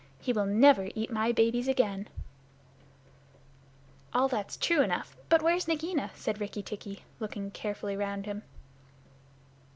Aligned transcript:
He 0.19 0.33
will 0.33 0.47
never 0.47 0.89
eat 0.95 1.11
my 1.11 1.31
babies 1.31 1.67
again." 1.67 2.07
"All 4.15 4.27
that's 4.27 4.57
true 4.57 4.81
enough. 4.81 5.15
But 5.29 5.43
where's 5.43 5.67
Nagaina?" 5.67 6.09
said 6.15 6.41
Rikki 6.41 6.63
tikki, 6.63 7.03
looking 7.19 7.51
carefully 7.51 7.95
round 7.95 8.25
him. 8.25 8.41